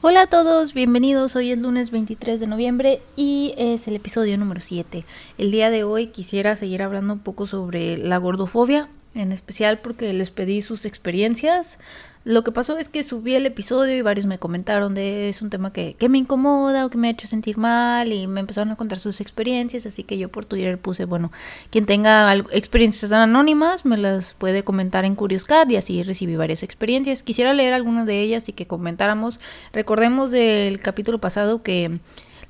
Hola 0.00 0.22
a 0.22 0.26
todos, 0.28 0.74
bienvenidos. 0.74 1.34
Hoy 1.34 1.50
es 1.50 1.58
lunes 1.58 1.90
23 1.90 2.38
de 2.38 2.46
noviembre 2.46 3.02
y 3.16 3.52
es 3.58 3.88
el 3.88 3.96
episodio 3.96 4.38
número 4.38 4.60
7. 4.60 5.04
El 5.38 5.50
día 5.50 5.70
de 5.70 5.82
hoy 5.82 6.06
quisiera 6.06 6.54
seguir 6.54 6.84
hablando 6.84 7.14
un 7.14 7.18
poco 7.18 7.48
sobre 7.48 7.96
la 7.96 8.16
gordofobia, 8.18 8.88
en 9.16 9.32
especial 9.32 9.80
porque 9.80 10.12
les 10.12 10.30
pedí 10.30 10.62
sus 10.62 10.84
experiencias 10.86 11.80
lo 12.28 12.44
que 12.44 12.52
pasó 12.52 12.76
es 12.76 12.90
que 12.90 13.02
subí 13.02 13.34
el 13.34 13.46
episodio 13.46 13.96
y 13.96 14.02
varios 14.02 14.26
me 14.26 14.38
comentaron 14.38 14.94
de 14.94 15.30
es 15.30 15.40
un 15.40 15.48
tema 15.48 15.72
que, 15.72 15.94
que, 15.98 16.10
me 16.10 16.18
incomoda 16.18 16.84
o 16.84 16.90
que 16.90 16.98
me 16.98 17.08
ha 17.08 17.10
hecho 17.10 17.26
sentir 17.26 17.56
mal 17.56 18.12
y 18.12 18.26
me 18.26 18.40
empezaron 18.40 18.70
a 18.70 18.76
contar 18.76 18.98
sus 18.98 19.22
experiencias, 19.22 19.86
así 19.86 20.02
que 20.02 20.18
yo 20.18 20.28
por 20.28 20.44
Twitter 20.44 20.76
puse, 20.76 21.06
bueno, 21.06 21.32
quien 21.70 21.86
tenga 21.86 22.34
experiencias 22.52 23.12
anónimas 23.12 23.86
me 23.86 23.96
las 23.96 24.34
puede 24.34 24.62
comentar 24.62 25.06
en 25.06 25.14
Curioscat 25.14 25.70
y 25.70 25.76
así 25.76 26.02
recibí 26.02 26.36
varias 26.36 26.62
experiencias. 26.62 27.22
Quisiera 27.22 27.54
leer 27.54 27.72
algunas 27.72 28.04
de 28.04 28.20
ellas 28.20 28.46
y 28.50 28.52
que 28.52 28.66
comentáramos. 28.66 29.40
Recordemos 29.72 30.30
del 30.30 30.80
capítulo 30.80 31.18
pasado 31.20 31.62
que 31.62 31.98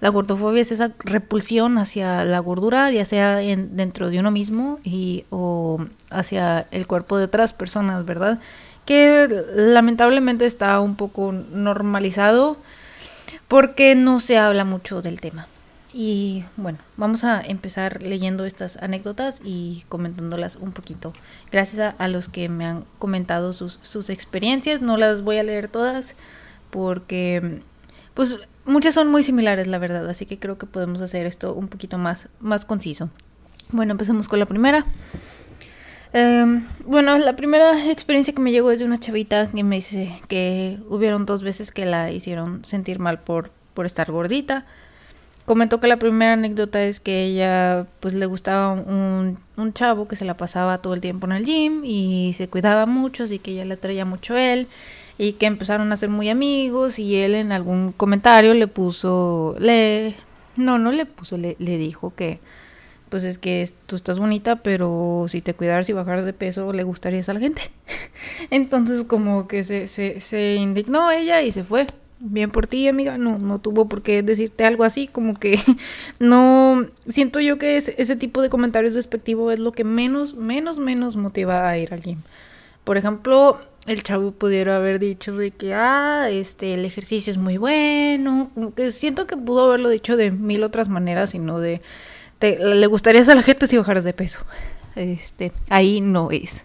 la 0.01 0.09
gordofobia 0.09 0.63
es 0.63 0.73
esa 0.73 0.93
repulsión 0.99 1.79
hacia 1.79 2.25
la 2.25 2.41
gordura, 2.41 2.91
ya 2.91 3.05
sea 3.05 3.43
en, 3.43 3.77
dentro 3.77 4.11
de 4.11 4.19
uno 4.19 4.33
mismo 4.33 4.81
y 4.83 5.25
o 5.31 5.85
hacia 6.11 6.67
el 6.73 6.89
cuerpo 6.89 7.17
de 7.19 7.25
otras 7.25 7.53
personas, 7.53 8.05
¿verdad? 8.05 8.41
Que 8.89 9.29
lamentablemente 9.55 10.47
está 10.47 10.81
un 10.81 10.97
poco 10.97 11.31
normalizado 11.33 12.57
porque 13.49 13.95
no 13.95 14.19
se 14.19 14.39
habla 14.39 14.65
mucho 14.65 15.03
del 15.03 15.21
tema. 15.21 15.47
Y 15.93 16.47
bueno, 16.57 16.79
vamos 16.97 17.23
a 17.23 17.43
empezar 17.43 18.03
leyendo 18.03 18.47
estas 18.47 18.79
anécdotas 18.79 19.43
y 19.45 19.85
comentándolas 19.91 20.57
un 20.57 20.73
poquito. 20.73 21.13
Gracias 21.53 21.95
a, 21.99 22.09
los 22.09 22.31
que 22.31 22.49
me 22.49 22.65
han 22.65 22.87
comentado 22.99 23.53
sus, 23.53 23.79
sus, 23.83 24.09
experiencias, 24.09 24.81
no 24.81 24.97
las 24.97 25.21
voy 25.21 25.37
a 25.37 25.43
leer 25.43 25.69
todas 25.69 26.17
porque 26.71 27.61
pues 28.15 28.39
muchas 28.65 28.95
son 28.95 29.09
muy 29.09 29.23
similares, 29.23 29.67
la 29.67 29.77
verdad, 29.77 30.09
así 30.09 30.25
que 30.25 30.39
creo 30.39 30.57
que 30.57 30.65
podemos 30.65 31.03
hacer 31.03 31.27
esto 31.27 31.53
un 31.53 31.69
poquito 31.69 31.99
más, 31.99 32.31
más 32.41 32.65
conciso. 32.65 33.11
Bueno, 33.71 33.93
empecemos 33.93 34.29
con 34.29 34.39
la 34.39 34.47
primera. 34.47 34.87
Em, 36.13 36.67
bueno, 36.87 37.19
la 37.19 37.37
primera 37.37 37.91
experiencia 37.91 38.35
que 38.35 38.41
me 38.41 38.51
llegó 38.51 38.71
es 38.71 38.79
de 38.79 38.85
una 38.85 38.99
chavita 38.99 39.51
que 39.51 39.63
me 39.63 39.77
dice 39.77 40.19
que 40.29 40.79
hubieron 40.89 41.27
dos 41.27 41.43
veces 41.43 41.71
que 41.71 41.85
la 41.85 42.11
hicieron 42.11 42.65
sentir 42.65 42.99
mal 42.99 43.21
por, 43.21 43.51
por 43.75 43.87
estar 43.87 44.11
gordita. 44.11 44.65
Comentó 45.45 45.81
que 45.81 45.89
la 45.89 45.99
primera 45.99 46.35
anécdota 46.35 46.83
es 46.83 47.01
que 47.01 47.25
ella 47.25 47.87
pues 48.01 48.15
le 48.15 48.27
gustaba 48.27 48.73
un, 48.73 49.39
un 49.57 49.73
chavo 49.73 50.09
que 50.09 50.17
se 50.17 50.25
la 50.25 50.37
pasaba 50.37 50.79
todo 50.79 50.95
el 50.95 51.01
tiempo 51.01 51.27
en 51.27 51.33
el 51.33 51.45
gym 51.45 51.85
y 51.85 52.35
se 52.37 52.49
cuidaba 52.49 52.87
mucho, 52.87 53.25
así 53.25 53.39
que 53.39 53.53
ella 53.53 53.65
le 53.65 53.77
traía 53.77 54.05
mucho 54.05 54.35
a 54.35 54.43
él 54.43 54.69
y 55.17 55.35
que 55.35 55.47
empezaron 55.47 55.91
a 55.93 55.97
ser 55.97 56.11
muy 56.11 56.29
amigos 56.29 56.99
y 56.99 57.17
él 57.17 57.35
en 57.35 57.53
algún 57.53 57.93
comentario 57.93 58.55
le 58.55 58.67
puso, 58.67 59.57
le, 59.59 60.15
no, 60.57 60.79
no 60.79 60.93
le 60.93 61.07
puso, 61.07 61.39
le 61.39 61.57
dijo 61.59 62.13
que, 62.15 62.41
pues 63.09 63.25
es 63.25 63.39
que 63.39 63.69
tú 63.87 63.97
estás 63.97 64.19
bonita, 64.19 64.57
pero 64.57 65.27
si 65.29 65.41
te 65.41 65.55
cuidaras 65.55 65.89
y 65.89 65.93
bajaras 65.93 66.25
de 66.25 66.33
peso, 66.33 66.73
le 66.73 66.83
gustarías 66.83 67.29
a 67.29 67.35
la 67.35 67.41
gente. 67.41 67.63
Entonces 68.51 69.05
como 69.05 69.49
que 69.49 69.63
se, 69.65 69.87
se, 69.87 70.21
se 70.21 70.55
indignó 70.57 71.11
ella 71.11 71.43
y 71.43 71.51
se 71.51 71.65
fue. 71.65 71.87
Bien 72.21 72.51
por 72.51 72.67
ti, 72.67 72.89
amiga, 72.89 73.17
no, 73.17 73.39
no 73.39 73.61
tuvo 73.61 73.89
por 73.89 74.03
qué 74.03 74.25
decirte 74.25 74.65
algo 74.65 74.83
así, 74.83 75.07
como 75.07 75.35
que 75.35 75.61
no, 76.19 76.87
siento 77.09 77.39
yo 77.39 77.59
que 77.59 77.77
ese, 77.77 78.17
tipo 78.17 78.43
de 78.43 78.51
comentarios 78.51 78.95
despectivos 78.95 79.55
es 79.55 79.61
lo 79.61 79.71
que 79.71 79.85
menos, 79.85 80.35
menos, 80.35 80.79
menos 80.79 81.17
motiva 81.17 81.69
a 81.69 81.79
ir 81.79 81.95
al 81.95 82.01
gym. 82.01 82.23
Por 82.83 82.97
ejemplo, 82.97 83.61
el 83.87 84.03
chavo 84.03 84.33
pudiera 84.33 84.77
haber 84.77 84.99
dicho 84.99 85.37
de 85.37 85.53
que, 85.53 85.75
ah, 85.75 86.29
este, 86.29 86.75
el 86.75 86.85
ejercicio 86.85 87.31
es 87.31 87.39
muy 87.39 87.57
bueno, 87.57 88.51
siento 88.91 89.29
que 89.29 89.37
pudo 89.37 89.67
haberlo 89.67 89.89
dicho 89.89 90.17
de 90.17 90.33
mil 90.33 90.65
otras 90.65 90.89
maneras 90.89 91.37
y 91.37 91.39
no 91.39 91.61
de, 91.61 91.83
le 92.41 92.87
gustaría 92.87 93.23
a 93.23 93.35
la 93.35 93.43
gente 93.43 93.67
si 93.67 93.77
bajaras 93.77 94.05
de 94.05 94.13
peso. 94.13 94.41
Este, 94.97 95.53
ahí 95.69 96.01
no 96.01 96.31
es. 96.31 96.65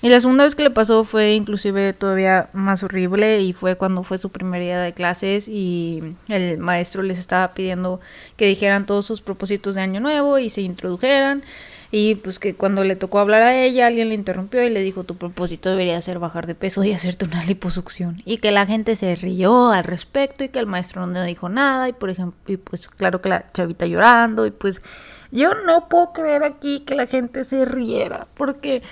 Y 0.00 0.10
la 0.10 0.20
segunda 0.20 0.44
vez 0.44 0.54
que 0.54 0.62
le 0.62 0.70
pasó 0.70 1.02
fue 1.02 1.34
inclusive 1.34 1.92
todavía 1.92 2.50
más 2.52 2.84
horrible 2.84 3.40
y 3.40 3.52
fue 3.52 3.74
cuando 3.76 4.04
fue 4.04 4.16
su 4.16 4.30
primer 4.30 4.62
día 4.62 4.80
de 4.80 4.92
clases 4.92 5.48
y 5.48 6.14
el 6.28 6.58
maestro 6.58 7.02
les 7.02 7.18
estaba 7.18 7.52
pidiendo 7.52 8.00
que 8.36 8.46
dijeran 8.46 8.86
todos 8.86 9.06
sus 9.06 9.20
propósitos 9.20 9.74
de 9.74 9.80
año 9.80 9.98
nuevo 9.98 10.38
y 10.38 10.50
se 10.50 10.60
introdujeran 10.60 11.42
y 11.90 12.16
pues 12.16 12.38
que 12.38 12.54
cuando 12.54 12.84
le 12.84 12.96
tocó 12.96 13.18
hablar 13.18 13.42
a 13.42 13.56
ella, 13.62 13.86
alguien 13.86 14.10
le 14.10 14.14
interrumpió 14.14 14.62
y 14.62 14.70
le 14.70 14.82
dijo, 14.82 15.04
tu 15.04 15.16
propósito 15.16 15.70
debería 15.70 16.00
ser 16.02 16.18
bajar 16.18 16.46
de 16.46 16.54
peso 16.54 16.84
y 16.84 16.92
hacerte 16.92 17.24
una 17.24 17.44
liposucción. 17.44 18.20
Y 18.26 18.38
que 18.38 18.50
la 18.50 18.66
gente 18.66 18.94
se 18.94 19.16
rió 19.16 19.70
al 19.70 19.84
respecto 19.84 20.44
y 20.44 20.50
que 20.50 20.58
el 20.58 20.66
maestro 20.66 21.06
no 21.06 21.24
dijo 21.24 21.48
nada 21.48 21.88
y 21.88 21.94
por 21.94 22.10
ejemplo, 22.10 22.38
y 22.46 22.58
pues 22.58 22.88
claro 22.88 23.22
que 23.22 23.30
la 23.30 23.46
chavita 23.52 23.86
llorando 23.86 24.46
y 24.46 24.50
pues 24.50 24.82
yo 25.30 25.54
no 25.54 25.88
puedo 25.88 26.12
creer 26.12 26.44
aquí 26.44 26.80
que 26.80 26.94
la 26.94 27.06
gente 27.06 27.44
se 27.44 27.64
riera 27.64 28.26
porque... 28.34 28.82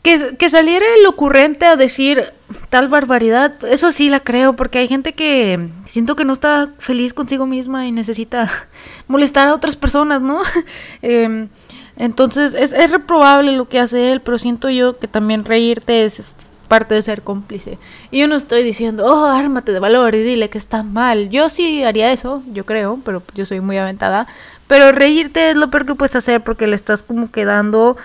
Que, 0.00 0.36
que, 0.36 0.48
saliera 0.48 0.86
el 1.00 1.06
ocurrente 1.06 1.66
a 1.66 1.74
decir 1.74 2.32
tal 2.70 2.86
barbaridad, 2.88 3.62
eso 3.64 3.90
sí 3.90 4.08
la 4.08 4.20
creo, 4.20 4.54
porque 4.54 4.78
hay 4.78 4.86
gente 4.86 5.12
que 5.12 5.68
siento 5.86 6.14
que 6.14 6.24
no 6.24 6.32
está 6.32 6.72
feliz 6.78 7.12
consigo 7.12 7.46
misma 7.46 7.84
y 7.84 7.92
necesita 7.92 8.48
molestar 9.08 9.48
a 9.48 9.54
otras 9.54 9.76
personas, 9.76 10.22
¿no? 10.22 10.40
eh, 11.02 11.48
entonces 11.98 12.54
es, 12.54 12.72
es 12.72 12.90
reprobable 12.90 13.56
lo 13.56 13.68
que 13.68 13.80
hace 13.80 14.12
él, 14.12 14.22
pero 14.22 14.38
siento 14.38 14.70
yo 14.70 14.98
que 14.98 15.08
también 15.08 15.44
reírte 15.44 16.04
es 16.04 16.22
parte 16.68 16.94
de 16.94 17.02
ser 17.02 17.22
cómplice. 17.22 17.78
Y 18.10 18.20
yo 18.20 18.28
no 18.28 18.36
estoy 18.36 18.62
diciendo, 18.62 19.04
oh, 19.06 19.26
ármate 19.26 19.72
de 19.72 19.80
valor 19.80 20.14
y 20.14 20.22
dile 20.22 20.48
que 20.48 20.58
está 20.58 20.82
mal. 20.82 21.30
Yo 21.30 21.48
sí 21.48 21.82
haría 21.82 22.12
eso, 22.12 22.42
yo 22.52 22.64
creo, 22.64 23.00
pero 23.04 23.22
yo 23.34 23.44
soy 23.44 23.60
muy 23.60 23.78
aventada. 23.78 24.28
Pero 24.68 24.92
reírte 24.92 25.50
es 25.50 25.56
lo 25.56 25.70
peor 25.70 25.86
que 25.86 25.94
puedes 25.94 26.14
hacer 26.14 26.44
porque 26.44 26.66
le 26.66 26.76
estás 26.76 27.02
como 27.02 27.30
quedando 27.32 27.96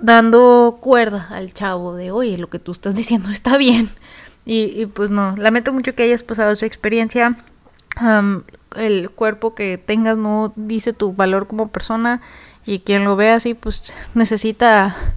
dando 0.00 0.78
cuerda 0.80 1.28
al 1.30 1.54
chavo 1.54 1.94
de, 1.94 2.10
oye, 2.10 2.36
lo 2.36 2.50
que 2.50 2.58
tú 2.58 2.72
estás 2.72 2.94
diciendo 2.94 3.30
está 3.30 3.56
bien. 3.56 3.90
Y, 4.44 4.80
y 4.80 4.86
pues 4.86 5.10
no, 5.10 5.36
lamento 5.36 5.72
mucho 5.72 5.94
que 5.94 6.04
hayas 6.04 6.22
pasado 6.22 6.52
esa 6.52 6.66
experiencia. 6.66 7.36
el 8.76 9.10
cuerpo 9.10 9.54
que 9.54 9.78
tengas 9.78 10.16
no 10.16 10.52
dice 10.56 10.92
tu 10.92 11.12
valor 11.12 11.46
como 11.46 11.68
persona 11.68 12.20
y 12.66 12.80
quien 12.80 13.04
lo 13.04 13.16
ve 13.16 13.30
así 13.30 13.54
pues 13.54 13.92
necesita 14.14 15.16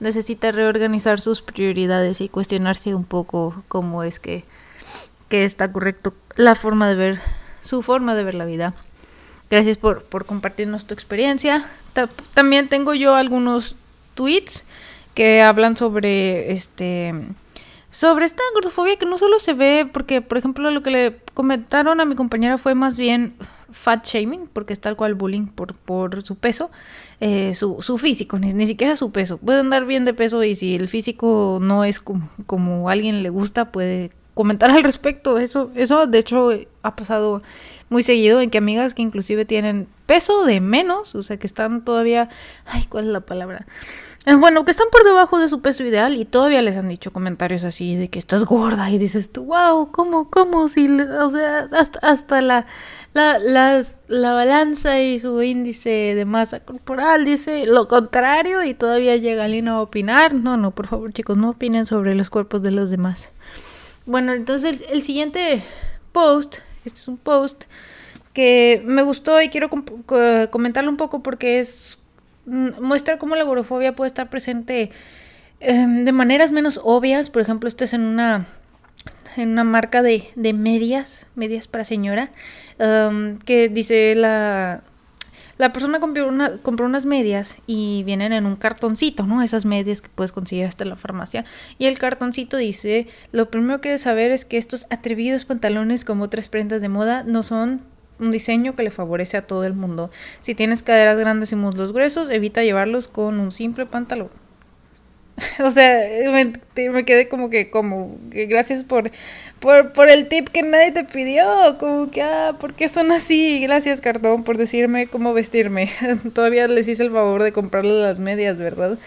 necesita 0.00 0.52
reorganizar 0.52 1.20
sus 1.20 1.42
prioridades 1.42 2.20
y 2.20 2.28
cuestionarse 2.28 2.94
un 2.94 3.04
poco 3.04 3.62
cómo 3.68 4.02
es 4.02 4.18
que, 4.18 4.44
que 5.28 5.44
está 5.44 5.72
correcto 5.72 6.14
la 6.36 6.54
forma 6.54 6.88
de 6.88 6.94
ver 6.94 7.20
su 7.62 7.80
forma 7.82 8.14
de 8.14 8.24
ver 8.24 8.34
la 8.34 8.44
vida. 8.44 8.74
Gracias 9.50 9.78
por, 9.78 10.02
por 10.02 10.26
compartirnos 10.26 10.86
tu 10.86 10.94
experiencia. 10.94 11.64
También 12.34 12.68
tengo 12.68 12.94
yo 12.94 13.14
algunos 13.14 13.76
tweets 14.14 14.64
que 15.14 15.42
hablan 15.42 15.76
sobre 15.76 16.52
este 16.52 17.14
sobre 17.90 18.24
esta 18.26 18.42
gordofobia 18.54 18.96
que 18.96 19.06
no 19.06 19.18
solo 19.18 19.38
se 19.38 19.54
ve 19.54 19.88
porque 19.90 20.20
por 20.20 20.36
ejemplo 20.36 20.70
lo 20.72 20.82
que 20.82 20.90
le 20.90 21.16
comentaron 21.32 22.00
a 22.00 22.04
mi 22.04 22.16
compañera 22.16 22.58
fue 22.58 22.74
más 22.74 22.96
bien 22.96 23.34
fat 23.74 24.06
shaming, 24.06 24.48
porque 24.52 24.72
es 24.72 24.80
tal 24.80 24.96
cual 24.96 25.14
bullying 25.14 25.46
por, 25.46 25.74
por 25.74 26.22
su 26.22 26.36
peso, 26.36 26.70
eh, 27.20 27.52
su, 27.54 27.82
su, 27.82 27.98
físico, 27.98 28.38
ni, 28.38 28.54
ni, 28.54 28.66
siquiera 28.66 28.96
su 28.96 29.10
peso. 29.10 29.36
Puede 29.38 29.60
andar 29.60 29.84
bien 29.84 30.04
de 30.04 30.14
peso 30.14 30.42
y 30.44 30.54
si 30.54 30.76
el 30.76 30.88
físico 30.88 31.58
no 31.60 31.84
es 31.84 32.00
como, 32.00 32.28
como 32.46 32.88
a 32.88 32.92
alguien 32.92 33.22
le 33.22 33.30
gusta, 33.30 33.72
puede 33.72 34.12
comentar 34.34 34.70
al 34.70 34.84
respecto. 34.84 35.38
Eso, 35.38 35.70
eso 35.74 36.06
de 36.06 36.18
hecho 36.18 36.50
ha 36.82 36.96
pasado 36.96 37.42
muy 37.90 38.02
seguido 38.02 38.40
en 38.40 38.50
que 38.50 38.58
amigas 38.58 38.94
que 38.94 39.02
inclusive 39.02 39.44
tienen 39.44 39.88
peso 40.06 40.44
de 40.44 40.60
menos, 40.60 41.14
o 41.14 41.22
sea 41.22 41.36
que 41.36 41.46
están 41.46 41.84
todavía, 41.84 42.28
ay, 42.66 42.84
¿cuál 42.88 43.04
es 43.04 43.10
la 43.10 43.20
palabra? 43.20 43.66
Eh, 44.26 44.34
bueno, 44.36 44.64
que 44.64 44.70
están 44.70 44.86
por 44.90 45.04
debajo 45.04 45.38
de 45.38 45.50
su 45.50 45.60
peso 45.60 45.84
ideal 45.84 46.16
y 46.16 46.24
todavía 46.24 46.62
les 46.62 46.78
han 46.78 46.88
dicho 46.88 47.12
comentarios 47.12 47.62
así 47.62 47.94
de 47.94 48.08
que 48.08 48.18
estás 48.18 48.44
gorda 48.44 48.90
y 48.90 48.96
dices 48.96 49.30
tú, 49.30 49.44
wow, 49.44 49.90
¿cómo, 49.92 50.30
cómo? 50.30 50.70
Si, 50.70 50.88
o 50.88 51.30
sea, 51.30 51.68
hasta, 51.72 51.98
hasta 51.98 52.40
la, 52.40 52.66
la, 53.12 53.84
la 54.08 54.32
balanza 54.32 54.98
y 54.98 55.18
su 55.18 55.42
índice 55.42 56.14
de 56.14 56.24
masa 56.24 56.60
corporal 56.60 57.26
dice 57.26 57.66
lo 57.66 57.86
contrario 57.86 58.64
y 58.64 58.72
todavía 58.72 59.16
llega 59.16 59.44
alguien 59.44 59.68
a 59.68 59.82
opinar. 59.82 60.32
No, 60.32 60.56
no, 60.56 60.70
por 60.70 60.86
favor 60.86 61.12
chicos, 61.12 61.36
no 61.36 61.50
opinen 61.50 61.84
sobre 61.84 62.14
los 62.14 62.30
cuerpos 62.30 62.62
de 62.62 62.70
los 62.70 62.88
demás. 62.88 63.28
Bueno, 64.06 64.32
entonces 64.32 64.84
el, 64.88 65.02
siguiente 65.02 65.62
post, 66.12 66.56
este 66.86 66.98
es 66.98 67.08
un 67.08 67.18
post 67.18 67.64
que 68.32 68.82
me 68.86 69.02
gustó 69.02 69.40
y 69.42 69.50
quiero 69.50 69.68
comentarlo 70.50 70.90
un 70.90 70.96
poco 70.96 71.22
porque 71.22 71.60
es 71.60 71.98
muestra 72.46 73.18
cómo 73.18 73.36
la 73.36 73.44
gorofobia 73.44 73.94
puede 73.94 74.08
estar 74.08 74.28
presente 74.30 74.90
em, 75.60 76.04
de 76.04 76.12
maneras 76.12 76.52
menos 76.52 76.80
obvias. 76.82 77.30
Por 77.30 77.42
ejemplo, 77.42 77.68
esto 77.68 77.84
es 77.84 77.92
en 77.92 78.02
una, 78.02 78.46
en 79.36 79.50
una 79.50 79.64
marca 79.64 80.02
de, 80.02 80.28
de 80.36 80.52
medias, 80.52 81.26
medias 81.34 81.68
para 81.68 81.84
señora, 81.84 82.30
em, 82.78 83.38
que 83.38 83.68
dice 83.68 84.14
la, 84.14 84.82
La 85.56 85.72
persona 85.72 86.00
compró, 86.00 86.26
una, 86.26 86.58
compró 86.62 86.84
unas 86.86 87.04
medias 87.06 87.58
y 87.66 88.02
vienen 88.04 88.32
en 88.32 88.44
un 88.44 88.56
cartoncito, 88.56 89.24
¿no? 89.24 89.40
Esas 89.40 89.64
medias 89.64 90.00
que 90.00 90.08
puedes 90.12 90.32
conseguir 90.32 90.66
hasta 90.66 90.84
la 90.84 90.96
farmacia. 90.96 91.44
Y 91.78 91.86
el 91.86 91.96
cartoncito 91.98 92.56
dice, 92.56 93.06
lo 93.30 93.50
primero 93.50 93.80
que 93.80 93.90
debes 93.90 94.02
saber 94.02 94.32
es 94.32 94.44
que 94.44 94.58
estos 94.58 94.86
atrevidos 94.90 95.44
pantalones 95.44 96.04
como 96.04 96.24
otras 96.24 96.48
prendas 96.48 96.82
de 96.82 96.88
moda 96.88 97.22
no 97.22 97.42
son 97.44 97.82
un 98.24 98.30
diseño 98.30 98.74
que 98.74 98.82
le 98.82 98.90
favorece 98.90 99.36
a 99.36 99.46
todo 99.46 99.64
el 99.64 99.74
mundo. 99.74 100.10
Si 100.40 100.54
tienes 100.54 100.82
caderas 100.82 101.18
grandes 101.18 101.52
y 101.52 101.56
muslos 101.56 101.92
gruesos, 101.92 102.30
evita 102.30 102.62
llevarlos 102.62 103.08
con 103.08 103.38
un 103.38 103.52
simple 103.52 103.86
pantalón. 103.86 104.30
o 105.64 105.70
sea, 105.70 106.00
me, 106.30 107.04
quedé 107.04 107.28
como 107.28 107.50
que, 107.50 107.68
como, 107.70 108.16
que 108.30 108.46
gracias 108.46 108.84
por, 108.84 109.10
por, 109.58 109.92
por 109.92 110.08
el 110.08 110.28
tip 110.28 110.48
que 110.48 110.62
nadie 110.62 110.92
te 110.92 111.04
pidió. 111.04 111.44
Como 111.78 112.10
que, 112.10 112.22
ah, 112.22 112.56
¿por 112.60 112.74
qué 112.74 112.88
son 112.88 113.12
así? 113.12 113.60
Gracias, 113.60 114.00
cartón, 114.00 114.44
por 114.44 114.58
decirme 114.58 115.06
cómo 115.08 115.34
vestirme. 115.34 115.90
Todavía 116.34 116.68
les 116.68 116.88
hice 116.88 117.02
el 117.02 117.10
favor 117.10 117.42
de 117.42 117.52
comprarle 117.52 118.00
las 118.00 118.20
medias, 118.20 118.58
¿verdad? 118.58 118.98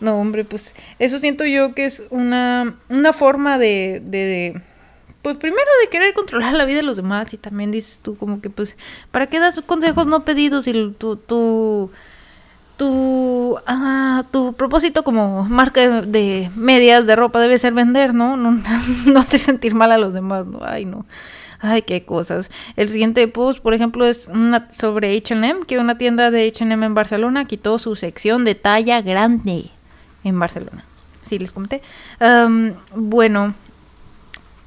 No, 0.00 0.20
hombre, 0.20 0.44
pues 0.44 0.74
eso 0.98 1.18
siento 1.18 1.44
yo 1.44 1.74
que 1.74 1.84
es 1.84 2.04
una, 2.10 2.78
una 2.88 3.12
forma 3.12 3.58
de, 3.58 4.00
de 4.04 4.60
pues 5.22 5.36
primero 5.36 5.68
de 5.82 5.88
querer 5.90 6.14
controlar 6.14 6.54
la 6.54 6.64
vida 6.64 6.78
de 6.78 6.82
los 6.84 6.96
demás 6.96 7.32
y 7.34 7.38
también 7.38 7.70
dices 7.70 7.98
tú 8.02 8.16
como 8.16 8.40
que 8.40 8.50
pues, 8.50 8.76
¿para 9.10 9.26
qué 9.26 9.38
das 9.38 9.60
consejos 9.66 10.06
no 10.06 10.24
pedidos 10.24 10.66
y 10.66 10.72
tu, 10.72 11.16
tu, 11.16 11.90
tu, 12.76 13.58
ah, 13.66 14.24
tu 14.30 14.52
propósito 14.54 15.02
como 15.02 15.44
marca 15.44 16.02
de, 16.02 16.50
medias 16.56 17.06
de 17.06 17.16
ropa 17.16 17.40
debe 17.40 17.58
ser 17.58 17.74
vender, 17.74 18.14
¿no? 18.14 18.36
No, 18.36 18.62
no 19.06 19.20
hacer 19.20 19.40
sentir 19.40 19.74
mal 19.74 19.92
a 19.92 19.98
los 19.98 20.14
demás, 20.14 20.46
¿no? 20.46 20.60
Ay, 20.62 20.84
no. 20.84 21.04
Ay, 21.60 21.82
qué 21.82 22.04
cosas. 22.04 22.50
El 22.76 22.88
siguiente 22.88 23.26
post, 23.26 23.60
por 23.60 23.74
ejemplo, 23.74 24.06
es 24.06 24.28
una 24.28 24.70
sobre 24.70 25.16
H&M, 25.16 25.66
que 25.66 25.78
una 25.78 25.98
tienda 25.98 26.30
de 26.30 26.46
H&M 26.46 26.86
en 26.86 26.94
Barcelona 26.94 27.46
quitó 27.46 27.80
su 27.80 27.96
sección 27.96 28.44
de 28.44 28.54
talla 28.54 29.02
grande 29.02 29.70
en 30.22 30.38
Barcelona. 30.38 30.84
Sí, 31.24 31.40
les 31.40 31.52
comenté. 31.52 31.82
bueno, 32.94 33.54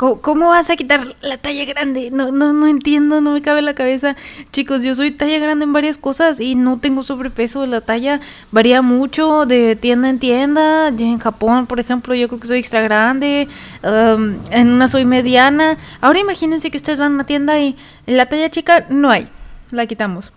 ¿Cómo, 0.01 0.49
vas 0.49 0.71
a 0.71 0.75
quitar 0.75 1.15
la 1.21 1.37
talla 1.37 1.63
grande? 1.65 2.09
No, 2.09 2.31
no, 2.31 2.53
no 2.53 2.65
entiendo, 2.65 3.21
no 3.21 3.33
me 3.33 3.43
cabe 3.43 3.61
la 3.61 3.75
cabeza. 3.75 4.15
Chicos, 4.51 4.81
yo 4.81 4.95
soy 4.95 5.11
talla 5.11 5.37
grande 5.37 5.63
en 5.65 5.73
varias 5.73 5.99
cosas 5.99 6.39
y 6.39 6.55
no 6.55 6.79
tengo 6.79 7.03
sobrepeso. 7.03 7.67
La 7.67 7.81
talla 7.81 8.19
varía 8.51 8.81
mucho 8.81 9.45
de 9.45 9.75
tienda 9.75 10.09
en 10.09 10.17
tienda. 10.17 10.87
en 10.87 11.19
Japón, 11.19 11.67
por 11.67 11.79
ejemplo, 11.79 12.15
yo 12.15 12.27
creo 12.29 12.39
que 12.39 12.47
soy 12.47 12.57
extra 12.57 12.81
grande. 12.81 13.47
en 13.83 14.69
una 14.69 14.87
soy 14.87 15.05
mediana. 15.05 15.77
Ahora 16.01 16.17
imagínense 16.17 16.71
que 16.71 16.77
ustedes 16.77 16.99
van 16.99 17.11
a 17.11 17.15
una 17.15 17.25
tienda 17.27 17.59
y 17.59 17.75
la 18.07 18.25
talla 18.25 18.49
chica 18.49 18.87
no 18.89 19.11
hay. 19.11 19.29
La 19.69 19.85
quitamos. 19.85 20.33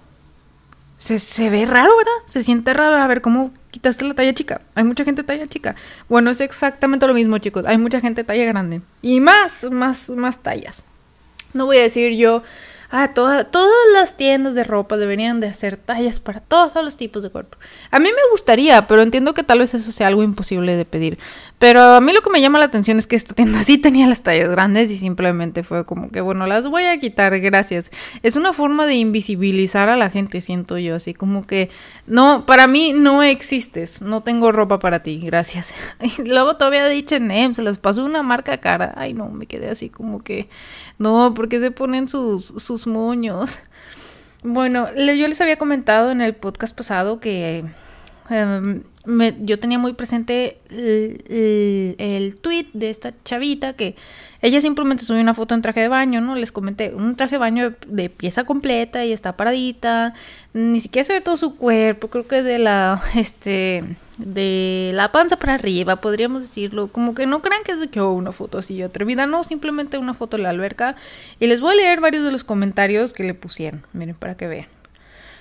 Se, 0.99 1.19
se 1.19 1.49
ve 1.49 1.65
raro, 1.65 1.97
¿verdad? 1.97 2.13
Se 2.27 2.43
siente 2.43 2.75
raro. 2.75 2.97
A 2.97 3.07
ver, 3.07 3.23
¿cómo 3.23 3.51
quitaste 3.75 4.05
la 4.05 4.15
talla 4.15 4.33
chica. 4.33 4.61
Hay 4.77 4.85
mucha 4.85 5.05
gente 5.05 5.25
talla 5.25 5.49
chica. 5.49 5.75
Bueno, 6.09 6.31
es 6.31 6.41
exactamente 6.41 7.09
lo 7.09 7.13
mismo, 7.13 7.39
chicos. 7.39 7.67
Hay 7.67 7.77
mucha 7.77 8.01
gente 8.01 8.23
talla 8.23 8.45
grande. 8.45 8.83
Y 9.03 9.19
más, 9.19 9.69
más, 9.69 10.11
más 10.11 10.39
tallas. 10.39 10.85
No 11.53 11.67
voy 11.67 11.79
a 11.79 11.83
decir 11.83 12.13
yo 12.15 12.45
Ah, 12.97 13.13
todas 13.13 13.45
las 13.93 14.17
tiendas 14.17 14.55
de 14.55 14.63
ropa 14.63 14.97
deberían 14.97 15.41
de 15.41 15.49
hacer 15.49 15.77
tallas 15.77 16.21
para 16.21 16.39
todos 16.39 16.85
los 16.85 16.97
tipos 16.97 17.25
de 17.25 17.31
cuerpo. 17.31 17.59
A 17.91 17.99
mí 17.99 18.05
me 18.05 18.31
gustaría, 18.31 18.87
pero 18.87 19.03
entiendo 19.03 19.35
que 19.35 19.43
tal 19.43 19.59
vez 19.59 19.75
eso 19.75 19.91
sea 19.91 20.07
algo 20.07 20.23
imposible 20.23 20.77
de 20.77 20.85
pedir. 20.85 21.19
Pero 21.59 21.81
a 21.81 22.01
mí 22.01 22.13
lo 22.13 22.21
que 22.21 22.31
me 22.31 22.41
llama 22.41 22.59
la 22.59 22.67
atención 22.67 22.99
es 22.99 23.07
que 23.07 23.17
esta 23.17 23.33
tienda 23.35 23.63
sí 23.63 23.79
tenía 23.79 24.07
las 24.07 24.23
tallas 24.23 24.51
grandes 24.51 24.91
y 24.91 24.97
simplemente 24.97 25.63
fue 25.63 25.87
como 25.87 26.11
que, 26.11 26.21
bueno, 26.21 26.47
las 26.47 26.67
voy 26.67 26.85
a 26.85 26.99
quitar, 26.99 27.39
gracias. 27.41 27.91
Es 28.23 28.37
una 28.37 28.53
forma 28.53 28.87
de 28.87 28.97
invisibilizar 28.97 29.89
a 29.89 29.97
la 29.97 30.11
gente, 30.11 30.41
siento 30.41 30.79
yo, 30.79 30.97
así 30.97 31.15
como 31.15 31.47
que, 31.47 31.71
no, 32.07 32.45
para 32.45 32.67
mí 32.67 32.93
no 32.93 33.23
existes, 33.23 34.03
no 34.03 34.21
tengo 34.21 34.53
ropa 34.53 34.79
para 34.79 35.03
ti, 35.03 35.21
gracias. 35.21 35.73
Y 36.19 36.23
luego 36.25 36.57
todavía 36.57 36.85
de 36.85 36.99
H&M, 36.99 37.55
se 37.55 37.63
les 37.63 37.79
pasó 37.79 38.05
una 38.05 38.23
marca 38.23 38.59
cara. 38.59 38.93
Ay, 38.97 39.15
no, 39.15 39.31
me 39.31 39.47
quedé 39.47 39.71
así 39.71 39.89
como 39.89 40.23
que, 40.23 40.49
no, 40.99 41.33
porque 41.35 41.61
se 41.61 41.71
ponen 41.71 42.09
sus, 42.09 42.45
sus 42.45 42.87
moños. 42.87 43.61
Bueno, 44.43 44.93
yo 44.95 45.29
les 45.29 45.41
había 45.41 45.57
comentado 45.57 46.11
en 46.11 46.21
el 46.21 46.35
podcast 46.35 46.77
pasado 46.77 47.21
que 47.21 47.65
em, 49.07 49.47
yo 49.47 49.59
tenía 49.59 49.79
muy 49.79 49.93
presente 49.95 50.59
el, 50.71 51.95
el, 51.99 52.41
tweet 52.41 52.67
de 52.73 52.91
esta 52.91 53.13
chavita 53.25 53.75
que 53.75 53.97
ella 54.43 54.61
simplemente 54.61 55.05
subió 55.05 55.21
una 55.21 55.35
foto 55.35 55.55
en 55.55 55.63
traje 55.63 55.81
de 55.81 55.89
baño, 55.89 56.21
¿no? 56.21 56.35
Les 56.35 56.53
comenté, 56.53 56.95
un 56.95 57.17
traje 57.17 57.37
de 57.37 57.39
baño 57.39 57.75
de 57.87 58.11
pieza 58.11 58.45
completa 58.45 59.05
y 59.05 59.13
está 59.13 59.37
paradita, 59.37 60.15
ni 60.53 60.81
siquiera 60.81 61.05
se 61.05 61.15
ve 61.15 61.21
todo 61.21 61.37
su 61.37 61.57
cuerpo, 61.57 62.09
creo 62.09 62.27
que 62.27 62.43
de 62.43 62.59
la, 62.59 63.03
este, 63.15 63.85
de 64.19 64.93
la 64.95 65.13
panza 65.13 65.37
para 65.39 65.55
arriba, 65.55 65.97
podríamos 65.97 66.43
decirlo. 66.43 66.89
Como 66.89 67.15
que 67.15 67.27
no 67.27 67.43
crean 67.43 67.63
que 67.65 67.73
es 67.73 67.81
de 67.81 67.89
que 67.89 68.01
oh, 68.01 68.13
una 68.13 68.33
foto 68.33 68.59
así 68.59 68.81
atrevida, 68.83 69.27
no, 69.27 69.45
simplemente 69.45 69.99
una 69.99 70.15
foto 70.15 70.37
de 70.37 70.43
la 70.43 70.51
alberca. 70.51 70.97
Y 71.41 71.47
les 71.47 71.61
voy 71.61 71.73
a 71.73 71.77
leer 71.77 72.01
varios 72.01 72.25
de 72.25 72.33
los 72.33 72.45
comentarios 72.45 73.13
que 73.13 73.25
le 73.25 73.35
pusieron. 73.35 73.87
Miren, 73.93 74.15
para 74.15 74.37
que 74.37 74.47
vean. 74.47 74.69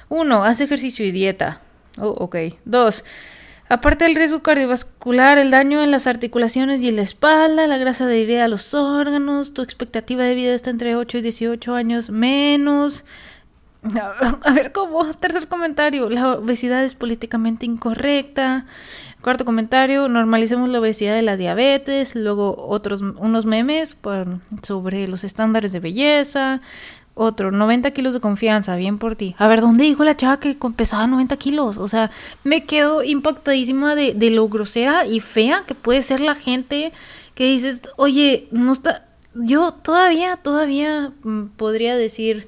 Uno, 0.10 0.44
hace 0.44 0.64
ejercicio 0.66 1.06
y 1.06 1.12
dieta. 1.12 1.62
Oh, 1.98 2.10
ok. 2.10 2.36
Dos, 2.66 3.04
aparte 3.70 4.06
del 4.06 4.16
riesgo 4.16 4.44
cardiovascular, 4.44 5.38
el 5.38 5.52
daño 5.52 5.82
en 5.84 5.92
las 5.92 6.08
articulaciones 6.08 6.82
y 6.82 6.90
en 6.90 6.98
la 6.98 7.02
espalda, 7.02 7.68
la 7.68 7.78
grasa 7.78 8.06
adherida 8.06 8.46
a 8.46 8.48
los 8.48 8.74
órganos, 8.74 9.54
tu 9.54 9.62
expectativa 9.62 10.24
de 10.24 10.36
vida 10.36 10.54
está 10.54 10.70
entre 10.70 10.96
8 10.96 11.18
y 11.20 11.22
18 11.22 11.76
años 11.76 12.10
menos. 12.10 13.04
A 14.44 14.52
ver 14.54 14.72
cómo. 14.72 15.14
Tercer 15.16 15.48
comentario. 15.48 16.10
La 16.10 16.36
obesidad 16.36 16.84
es 16.84 16.96
políticamente 16.96 17.66
incorrecta. 17.66 18.66
Cuarto 19.22 19.46
comentario. 19.46 20.08
Normalicemos 20.08 20.70
la 20.70 20.80
obesidad 20.80 21.16
de 21.16 21.22
la 21.22 21.38
diabetes. 21.38 22.16
Luego 22.16 22.56
otros 22.58 23.02
unos 23.02 23.46
memes 23.46 23.98
sobre 24.62 25.08
los 25.08 25.24
estándares 25.24 25.74
de 25.74 25.80
belleza. 25.80 26.62
Otro, 27.16 27.52
90 27.52 27.92
kilos 27.92 28.14
de 28.14 28.20
confianza, 28.20 28.76
bien 28.76 28.98
por 28.98 29.16
ti. 29.16 29.36
A 29.38 29.48
ver, 29.48 29.62
¿dónde 29.62 29.84
dijo 29.84 30.04
la 30.04 30.18
chava 30.18 30.40
que 30.40 30.58
pesaba 30.76 31.06
90 31.06 31.38
kilos? 31.38 31.78
O 31.78 31.88
sea, 31.88 32.10
me 32.44 32.66
quedo 32.66 33.04
impactadísima 33.04 33.96
de, 33.96 34.14
de 34.14 34.32
lo 34.32 34.48
grosera 34.50 35.06
y 35.06 35.20
fea 35.20 35.64
que 35.68 35.76
puede 35.76 36.02
ser 36.02 36.22
la 36.22 36.36
gente 36.36 36.92
que 37.36 37.46
dices, 37.46 37.82
oye, 37.98 38.48
no 38.52 38.74
está... 38.74 39.06
Yo 39.36 39.74
todavía, 39.74 40.38
todavía 40.38 41.12
mm, 41.24 41.46
podría 41.56 41.96
decir 41.96 42.48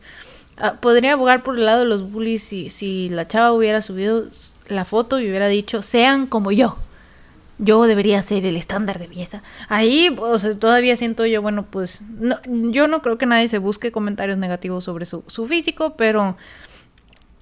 Ah, 0.57 0.77
podría 0.79 1.13
abogar 1.13 1.44
por 1.44 1.57
el 1.57 1.65
lado 1.65 1.79
de 1.79 1.85
los 1.85 2.09
bullies 2.09 2.41
si, 2.41 2.69
si 2.69 3.09
la 3.09 3.27
chava 3.27 3.51
hubiera 3.51 3.81
subido 3.81 4.25
la 4.68 4.85
foto 4.85 5.19
y 5.19 5.27
hubiera 5.27 5.47
dicho, 5.47 5.81
sean 5.81 6.27
como 6.27 6.51
yo. 6.51 6.77
Yo 7.57 7.84
debería 7.84 8.22
ser 8.22 8.46
el 8.46 8.57
estándar 8.57 9.00
de 9.00 9.07
belleza. 9.07 9.42
Ahí, 9.69 10.16
sea, 10.38 10.60
todavía 10.60 10.98
siento 10.98 11.25
yo, 11.25 11.42
bueno, 11.42 11.66
pues, 11.66 12.02
no, 12.19 12.38
yo 12.46 12.88
no 12.88 13.02
creo 13.02 13.18
que 13.18 13.25
nadie 13.25 13.48
se 13.48 13.60
busque 13.60 13.92
comentarios 13.92 14.38
negativos 14.38 14.84
sobre 14.84 15.06
su, 15.06 15.24
su 15.28 15.47
físico, 15.47 15.95
pero 15.95 16.35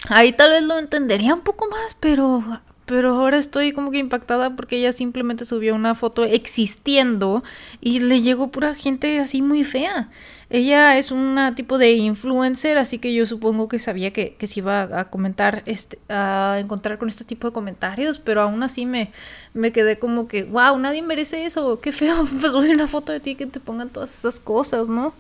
ahí 0.10 0.34
tal 0.34 0.52
vez 0.52 0.64
lo 0.64 0.78
entendería 0.78 1.34
un 1.34 1.42
poco 1.42 1.68
más, 1.68 1.96
pero 2.00 2.44
pero 2.86 3.16
ahora 3.16 3.38
estoy 3.38 3.72
como 3.72 3.92
que 3.92 3.98
impactada 3.98 4.56
porque 4.56 4.78
ella 4.78 4.92
simplemente 4.92 5.46
subió 5.46 5.74
una 5.74 5.96
foto 5.96 6.26
existiendo 6.26 7.44
y 7.80 8.00
le 8.00 8.22
llegó 8.22 8.52
pura 8.52 8.76
gente 8.76 9.20
así 9.20 9.42
muy 9.42 9.64
fea. 9.64 10.10
Ella 10.50 10.98
es 10.98 11.12
una 11.12 11.56
tipo 11.56 11.78
de 11.78 11.94
influencer, 11.94 12.78
así 12.78 13.00
que 13.00 13.14
yo 13.14 13.26
supongo 13.26 13.68
que 13.68 13.80
sabía 13.80 14.12
que, 14.12 14.36
que 14.36 14.48
se 14.48 14.60
iba 14.60 15.00
a 15.00 15.10
comentar, 15.10 15.64
este, 15.66 15.98
a 16.10 16.58
encontrar 16.60 17.00
con 17.00 17.10
este 17.10 17.24
tipo 17.24 17.48
de 17.48 17.54
comentarios, 17.54 18.20
pero 18.20 18.42
aún 18.42 18.62
así 18.62 18.86
me, 18.86 19.12
me 19.54 19.72
quedé 19.72 19.98
como 19.98 20.28
que, 20.28 20.44
wow, 20.44 20.78
nadie 20.78 21.02
merece 21.02 21.46
eso, 21.46 21.80
qué 21.80 21.92
feo, 21.92 22.28
pues 22.40 22.52
subir 22.52 22.76
una 22.76 22.88
foto 22.88 23.12
de 23.12 23.20
ti 23.20 23.36
que 23.36 23.48
te 23.48 23.60
pongan 23.60 23.90
todas 23.90 24.16
esas 24.16 24.40
cosas, 24.40 24.90
¿no? 24.90 25.14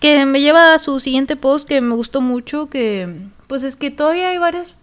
Que 0.00 0.26
me 0.26 0.40
lleva 0.40 0.74
a 0.74 0.78
su 0.78 0.98
siguiente 1.00 1.36
post 1.36 1.68
que 1.68 1.80
me 1.80 1.94
gustó 1.94 2.20
mucho, 2.20 2.66
que 2.66 3.08
pues 3.46 3.62
es 3.62 3.76
que 3.76 3.90
todavía 3.90 4.30
hay 4.30 4.38
varias 4.38 4.74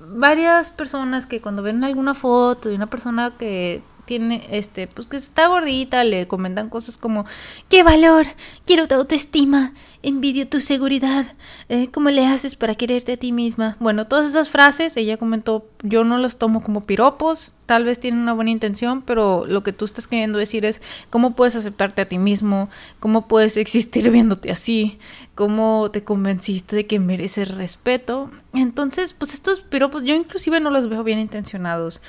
varias 0.00 0.70
personas 0.70 1.26
que 1.26 1.40
cuando 1.40 1.62
ven 1.62 1.84
alguna 1.84 2.14
foto 2.14 2.68
de 2.68 2.74
una 2.74 2.86
persona 2.86 3.32
que 3.38 3.82
tiene, 4.10 4.44
este, 4.50 4.88
pues 4.88 5.06
que 5.06 5.16
está 5.16 5.46
gordita, 5.46 6.02
le 6.02 6.26
comentan 6.26 6.68
cosas 6.68 6.96
como, 6.96 7.26
qué 7.68 7.84
valor, 7.84 8.26
quiero 8.66 8.88
tu 8.88 8.96
autoestima, 8.96 9.72
envidio 10.02 10.48
tu 10.48 10.58
seguridad, 10.58 11.32
eh, 11.68 11.92
¿cómo 11.92 12.10
le 12.10 12.26
haces 12.26 12.56
para 12.56 12.74
quererte 12.74 13.12
a 13.12 13.16
ti 13.16 13.30
misma? 13.30 13.76
Bueno, 13.78 14.08
todas 14.08 14.28
esas 14.28 14.48
frases, 14.48 14.96
ella 14.96 15.16
comentó, 15.16 15.70
yo 15.84 16.02
no 16.02 16.18
las 16.18 16.38
tomo 16.38 16.64
como 16.64 16.86
piropos, 16.86 17.52
tal 17.66 17.84
vez 17.84 18.00
tienen 18.00 18.18
una 18.18 18.32
buena 18.32 18.50
intención, 18.50 19.02
pero 19.02 19.44
lo 19.46 19.62
que 19.62 19.72
tú 19.72 19.84
estás 19.84 20.08
queriendo 20.08 20.40
decir 20.40 20.64
es 20.64 20.80
cómo 21.08 21.36
puedes 21.36 21.54
aceptarte 21.54 22.02
a 22.02 22.08
ti 22.08 22.18
mismo, 22.18 22.68
cómo 22.98 23.28
puedes 23.28 23.56
existir 23.56 24.10
viéndote 24.10 24.50
así, 24.50 24.98
cómo 25.36 25.88
te 25.92 26.02
convenciste 26.02 26.74
de 26.74 26.86
que 26.88 26.98
mereces 26.98 27.54
respeto. 27.54 28.32
Entonces, 28.54 29.12
pues 29.12 29.34
estos 29.34 29.60
piropos 29.60 30.02
yo 30.02 30.16
inclusive 30.16 30.58
no 30.58 30.70
los 30.70 30.88
veo 30.88 31.04
bien 31.04 31.20
intencionados 31.20 32.02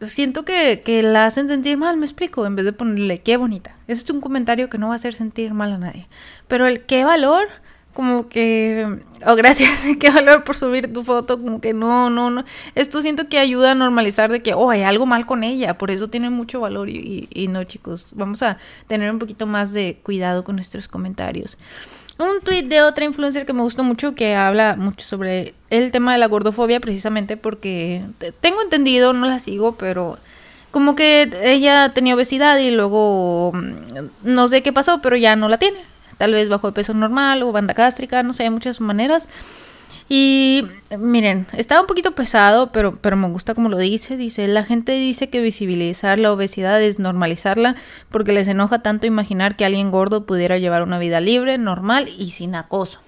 siento 0.00 0.44
que, 0.44 0.82
que, 0.84 1.02
la 1.02 1.26
hacen 1.26 1.48
sentir 1.48 1.76
mal, 1.76 1.96
me 1.96 2.06
explico, 2.06 2.46
en 2.46 2.56
vez 2.56 2.64
de 2.64 2.72
ponerle 2.72 3.20
qué 3.20 3.36
bonita. 3.36 3.74
Eso 3.88 4.04
es 4.04 4.10
un 4.10 4.20
comentario 4.20 4.68
que 4.68 4.78
no 4.78 4.88
va 4.88 4.94
a 4.94 4.96
hacer 4.96 5.14
sentir 5.14 5.54
mal 5.54 5.72
a 5.72 5.78
nadie. 5.78 6.08
Pero 6.48 6.66
el 6.66 6.82
qué 6.84 7.04
valor, 7.04 7.48
como 7.96 8.28
que, 8.28 9.00
oh 9.26 9.34
gracias, 9.36 9.84
qué 10.00 10.10
valor 10.10 10.44
por 10.44 10.54
subir 10.54 10.92
tu 10.92 11.02
foto, 11.02 11.40
como 11.40 11.62
que 11.62 11.72
no, 11.72 12.10
no, 12.10 12.28
no, 12.28 12.44
esto 12.74 13.00
siento 13.00 13.30
que 13.30 13.38
ayuda 13.38 13.70
a 13.70 13.74
normalizar 13.74 14.30
de 14.30 14.42
que, 14.42 14.52
oh, 14.52 14.68
hay 14.68 14.82
algo 14.82 15.06
mal 15.06 15.24
con 15.24 15.42
ella, 15.42 15.78
por 15.78 15.90
eso 15.90 16.08
tiene 16.08 16.28
mucho 16.28 16.60
valor 16.60 16.90
y, 16.90 17.48
no 17.48 17.64
chicos, 17.64 18.08
vamos 18.14 18.42
a 18.42 18.58
tener 18.86 19.10
un 19.10 19.18
poquito 19.18 19.46
más 19.46 19.72
de 19.72 19.98
cuidado 20.02 20.44
con 20.44 20.56
nuestros 20.56 20.88
comentarios. 20.88 21.56
Un 22.18 22.40
tweet 22.42 22.62
de 22.62 22.82
otra 22.82 23.04
influencer 23.04 23.44
que 23.44 23.52
me 23.52 23.62
gustó 23.62 23.84
mucho 23.84 24.14
que 24.14 24.34
habla 24.34 24.76
mucho 24.76 25.04
sobre 25.04 25.54
el 25.68 25.92
tema 25.92 26.12
de 26.12 26.18
la 26.18 26.28
gordofobia 26.28 26.80
precisamente 26.80 27.36
porque 27.36 28.02
tengo 28.40 28.62
entendido, 28.62 29.12
no 29.12 29.26
la 29.26 29.38
sigo, 29.38 29.76
pero 29.76 30.18
como 30.70 30.96
que 30.96 31.30
ella 31.42 31.92
tenía 31.94 32.14
obesidad 32.14 32.58
y 32.58 32.70
luego 32.70 33.52
mm, 33.52 34.08
no 34.22 34.48
sé 34.48 34.62
qué 34.62 34.72
pasó, 34.72 35.02
pero 35.02 35.16
ya 35.16 35.36
no 35.36 35.48
la 35.48 35.58
tiene. 35.58 35.78
Tal 36.16 36.32
vez 36.32 36.48
bajo 36.48 36.68
de 36.68 36.72
peso 36.72 36.94
normal 36.94 37.42
o 37.42 37.52
banda 37.52 37.74
gástrica, 37.74 38.22
no 38.22 38.32
sé, 38.32 38.44
hay 38.44 38.50
muchas 38.50 38.80
maneras. 38.80 39.28
Y 40.08 40.68
miren, 40.96 41.46
está 41.56 41.80
un 41.80 41.86
poquito 41.86 42.12
pesado, 42.12 42.70
pero, 42.70 42.96
pero 42.96 43.16
me 43.16 43.28
gusta 43.28 43.54
como 43.54 43.68
lo 43.68 43.78
dice. 43.78 44.16
Dice, 44.16 44.46
la 44.46 44.64
gente 44.64 44.92
dice 44.92 45.28
que 45.28 45.40
visibilizar 45.40 46.18
la 46.18 46.32
obesidad 46.32 46.80
es 46.80 46.98
normalizarla 46.98 47.74
porque 48.10 48.32
les 48.32 48.46
enoja 48.46 48.82
tanto 48.82 49.06
imaginar 49.06 49.56
que 49.56 49.64
alguien 49.64 49.90
gordo 49.90 50.24
pudiera 50.24 50.58
llevar 50.58 50.82
una 50.82 50.98
vida 50.98 51.20
libre, 51.20 51.58
normal 51.58 52.08
y 52.16 52.30
sin 52.30 52.54
acoso. 52.54 53.00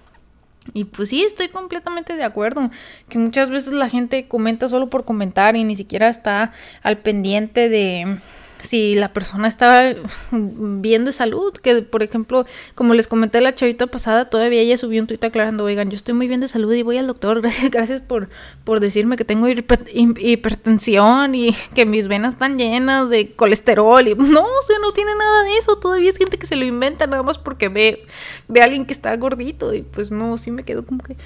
Y 0.75 0.85
pues 0.85 1.11
sí, 1.11 1.23
estoy 1.23 1.49
completamente 1.49 2.17
de 2.17 2.25
acuerdo. 2.25 2.71
Que 3.09 3.19
muchas 3.19 3.51
veces 3.51 3.73
la 3.73 3.89
gente 3.89 4.27
comenta 4.27 4.69
solo 4.69 4.91
por 4.91 5.05
comentar 5.05 5.57
y 5.57 5.65
ni 5.65 5.77
siquiera 5.77 6.09
está 6.09 6.53
al 6.83 6.99
pendiente 6.99 7.69
de, 7.69 8.19
si 8.63 8.95
la 8.95 9.13
persona 9.13 9.49
está 9.49 9.95
bien 10.31 11.05
de 11.05 11.13
salud, 11.13 11.53
que 11.53 11.83
por 11.83 12.03
ejemplo, 12.03 12.45
como 12.75 12.95
les 12.95 13.07
comenté 13.07 13.41
la 13.41 13.55
chavita 13.55 13.87
pasada, 13.87 14.31
todavía 14.31 14.61
ella 14.61 14.77
subió 14.77 15.01
un 15.01 15.07
tuit 15.07 15.23
aclarando, 15.23 15.65
oigan, 15.65 15.91
yo 15.91 15.97
estoy 15.97 16.15
muy 16.15 16.29
bien 16.29 16.41
de 16.41 16.49
salud 16.49 16.73
y 16.73 16.83
voy 16.83 16.99
al 16.99 17.07
doctor, 17.07 17.41
gracias, 17.43 17.71
gracias 17.71 18.01
por, 18.01 18.29
por 18.65 18.81
decirme 18.81 19.17
que 19.17 19.25
tengo 19.25 19.47
hipertensión 19.49 21.35
y 21.35 21.55
que 21.75 21.87
mis 21.87 22.09
venas 22.09 22.35
están 22.35 22.59
llenas 22.59 23.09
de 23.09 23.33
colesterol 23.33 24.07
y 24.07 24.15
no, 24.15 24.43
o 24.43 24.63
sea, 24.67 24.77
no 24.81 24.93
tiene 24.93 25.15
nada 25.15 25.45
de 25.45 25.57
eso, 25.59 25.77
todavía 25.77 26.11
es 26.11 26.19
gente 26.19 26.39
que 26.39 26.47
se 26.47 26.57
lo 26.57 26.65
inventa 26.65 27.07
nada 27.07 27.23
más 27.23 27.39
porque 27.39 27.69
ve, 27.69 28.07
ve 28.49 28.61
a 28.61 28.65
alguien 28.65 28.87
que 28.87 28.93
está 28.93 29.17
gordito 29.17 29.75
y 29.75 29.83
pues 29.83 30.11
no, 30.11 30.37
sí 30.39 30.51
me 30.51 30.65
quedo 30.65 30.85
como 30.85 31.03
que 31.03 31.17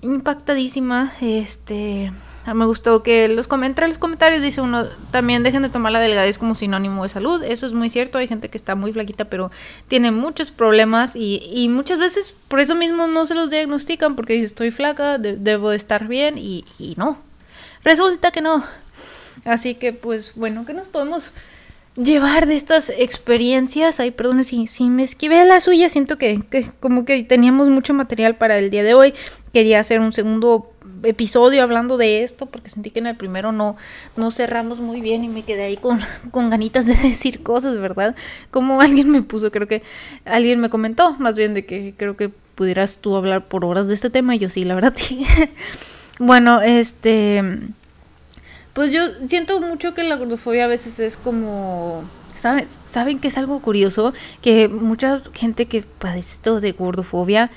impactadísima, 0.00 1.12
este... 1.20 2.12
Ah, 2.46 2.52
me 2.52 2.66
gustó 2.66 3.02
que 3.02 3.28
los 3.28 3.48
comentarios, 3.48 3.94
los 3.94 3.98
comentarios 3.98 4.42
dice 4.42 4.60
uno, 4.60 4.84
también 5.10 5.42
dejen 5.42 5.62
de 5.62 5.70
tomar 5.70 5.92
la 5.92 6.00
delgadez 6.00 6.36
como 6.36 6.54
sinónimo 6.54 7.02
de 7.02 7.08
salud. 7.08 7.42
Eso 7.42 7.64
es 7.64 7.72
muy 7.72 7.88
cierto, 7.88 8.18
hay 8.18 8.28
gente 8.28 8.50
que 8.50 8.58
está 8.58 8.74
muy 8.74 8.92
flaquita 8.92 9.24
pero 9.24 9.50
tiene 9.88 10.10
muchos 10.10 10.50
problemas 10.50 11.16
y, 11.16 11.68
muchas 11.70 11.98
veces 11.98 12.34
por 12.48 12.60
eso 12.60 12.74
mismo 12.74 13.06
no 13.06 13.24
se 13.24 13.34
los 13.34 13.48
diagnostican 13.48 14.14
porque 14.14 14.34
dice 14.34 14.46
estoy 14.46 14.70
flaca, 14.70 15.16
debo 15.18 15.70
de 15.70 15.76
estar 15.76 16.06
bien 16.06 16.36
y, 16.36 16.64
no. 16.98 17.18
Resulta 17.82 18.30
que 18.30 18.42
no. 18.42 18.64
Así 19.44 19.74
que 19.74 19.92
pues 19.92 20.32
bueno, 20.34 20.66
¿qué 20.66 20.74
nos 20.74 20.86
podemos 20.86 21.32
llevar 21.96 22.46
de 22.46 22.56
estas 22.56 22.90
experiencias. 22.90 24.00
Ay, 24.00 24.10
perdón 24.10 24.44
si, 24.44 24.66
me 24.90 25.04
esquivé 25.04 25.44
la 25.44 25.60
suya, 25.60 25.88
siento 25.88 26.18
que, 26.18 26.42
como 26.80 27.04
que 27.04 27.22
teníamos 27.22 27.68
mucho 27.68 27.94
material 27.94 28.36
para 28.36 28.58
el 28.58 28.70
día 28.70 28.82
de 28.82 28.94
hoy. 28.94 29.14
Quería 29.52 29.80
hacer 29.80 30.00
un 30.00 30.12
segundo 30.12 30.70
episodio 31.04 31.62
hablando 31.62 31.96
de 31.96 32.22
esto 32.22 32.46
porque 32.46 32.70
sentí 32.70 32.90
que 32.90 32.98
en 32.98 33.06
el 33.06 33.16
primero 33.16 33.52
no, 33.52 33.76
no 34.16 34.30
cerramos 34.30 34.80
muy 34.80 35.00
bien 35.00 35.24
y 35.24 35.28
me 35.28 35.42
quedé 35.42 35.64
ahí 35.64 35.76
con, 35.76 36.00
con 36.30 36.50
ganitas 36.50 36.86
de 36.86 36.94
decir 36.94 37.42
cosas, 37.42 37.76
¿verdad? 37.76 38.14
Como 38.50 38.80
alguien 38.80 39.10
me 39.10 39.22
puso, 39.22 39.50
creo 39.50 39.68
que 39.68 39.82
alguien 40.24 40.60
me 40.60 40.70
comentó 40.70 41.12
más 41.18 41.36
bien 41.36 41.54
de 41.54 41.64
que 41.64 41.94
creo 41.96 42.16
que 42.16 42.28
pudieras 42.28 42.98
tú 42.98 43.16
hablar 43.16 43.46
por 43.46 43.64
horas 43.64 43.88
de 43.88 43.94
este 43.94 44.10
tema 44.10 44.34
y 44.34 44.38
yo 44.38 44.48
sí, 44.48 44.64
la 44.64 44.74
verdad 44.74 44.92
sí. 44.96 45.24
bueno, 46.18 46.60
este 46.60 47.42
pues 48.72 48.90
yo 48.90 49.02
siento 49.28 49.60
mucho 49.60 49.94
que 49.94 50.02
la 50.02 50.16
gordofobia 50.16 50.64
a 50.64 50.68
veces 50.68 50.98
es 50.98 51.16
como 51.16 52.04
¿saben? 52.34 52.66
¿Saben 52.84 53.20
que 53.20 53.28
es 53.28 53.38
algo 53.38 53.60
curioso? 53.60 54.12
Que 54.42 54.68
mucha 54.68 55.22
gente 55.32 55.66
que 55.66 55.82
padece 55.82 56.38
de 56.60 56.72
gordofobia 56.72 57.50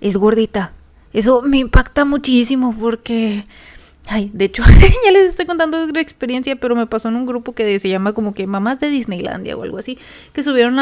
es 0.00 0.16
gordita. 0.16 0.72
Eso 1.16 1.40
me 1.40 1.56
impacta 1.56 2.04
muchísimo 2.04 2.74
porque 2.78 3.46
Ay, 4.08 4.30
de 4.32 4.44
hecho, 4.44 4.62
ya 5.04 5.10
les 5.10 5.30
estoy 5.30 5.46
contando 5.46 5.82
otra 5.82 6.00
experiencia, 6.00 6.54
pero 6.56 6.76
me 6.76 6.86
pasó 6.86 7.08
en 7.08 7.16
un 7.16 7.26
grupo 7.26 7.54
que 7.54 7.78
se 7.80 7.88
llama 7.88 8.12
como 8.12 8.34
que 8.34 8.46
Mamás 8.46 8.78
de 8.78 8.88
Disneylandia 8.88 9.56
o 9.56 9.62
algo 9.64 9.78
así, 9.78 9.98
que 10.32 10.44
subieron 10.44 10.76